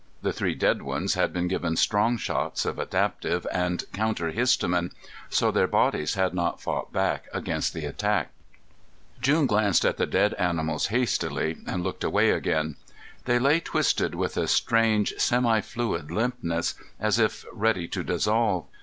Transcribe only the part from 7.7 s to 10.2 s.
the attack. June glanced at the